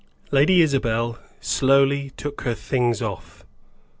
[0.31, 3.45] Lady Isabel slowly took her things off.